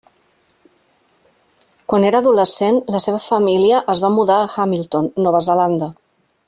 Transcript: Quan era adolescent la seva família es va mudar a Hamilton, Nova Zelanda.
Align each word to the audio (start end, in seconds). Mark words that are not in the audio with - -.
Quan 1.93 2.07
era 2.09 2.23
adolescent 2.25 2.81
la 2.97 3.03
seva 3.05 3.21
família 3.29 3.83
es 3.95 4.05
va 4.07 4.15
mudar 4.19 4.39
a 4.47 4.51
Hamilton, 4.57 5.15
Nova 5.29 5.47
Zelanda. 5.51 5.97